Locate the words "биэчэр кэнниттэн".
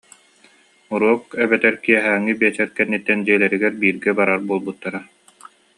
2.39-3.19